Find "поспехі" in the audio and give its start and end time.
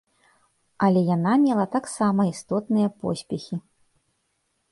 3.05-3.55